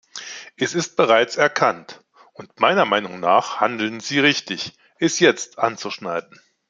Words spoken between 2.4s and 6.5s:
meiner Meinung nach handeln Sie richtig, es jetzt anzuschneiden.